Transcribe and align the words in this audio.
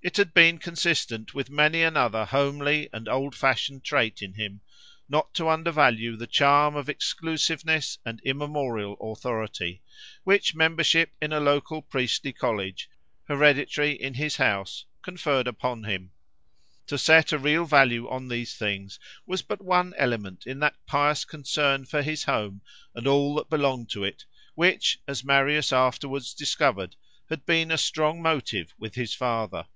It 0.00 0.16
had 0.16 0.32
been 0.32 0.58
consistent 0.58 1.34
with 1.34 1.50
many 1.50 1.82
another 1.82 2.24
homely 2.24 2.88
and 2.92 3.08
old 3.08 3.34
fashioned 3.34 3.82
trait 3.82 4.22
in 4.22 4.34
him, 4.34 4.60
not 5.08 5.34
to 5.34 5.48
undervalue 5.48 6.14
the 6.16 6.28
charm 6.28 6.76
of 6.76 6.88
exclusiveness 6.88 7.98
and 8.06 8.20
immemorial 8.22 8.96
authority, 9.00 9.82
which 10.22 10.54
membership 10.54 11.10
in 11.20 11.32
a 11.32 11.40
local 11.40 11.82
priestly 11.82 12.32
college, 12.32 12.88
hereditary 13.24 13.90
in 13.90 14.14
his 14.14 14.36
house, 14.36 14.84
conferred 15.02 15.48
upon 15.48 15.82
him. 15.82 16.12
To 16.86 16.96
set 16.96 17.32
a 17.32 17.38
real 17.38 17.64
value 17.64 18.08
on 18.08 18.28
these 18.28 18.54
things 18.54 19.00
was 19.26 19.42
but 19.42 19.60
one 19.64 19.94
element 19.98 20.46
in 20.46 20.60
that 20.60 20.76
pious 20.86 21.24
concern 21.24 21.86
for 21.86 22.02
his 22.02 22.22
home 22.22 22.60
and 22.94 23.08
all 23.08 23.34
that 23.34 23.50
belonged 23.50 23.90
to 23.90 24.04
it, 24.04 24.26
which, 24.54 25.00
as 25.08 25.24
Marius 25.24 25.72
afterwards 25.72 26.34
discovered, 26.34 26.94
had 27.28 27.44
been 27.44 27.72
a 27.72 27.76
strong 27.76 28.22
motive 28.22 28.72
with 28.78 28.94
his 28.94 29.12
father. 29.12 29.66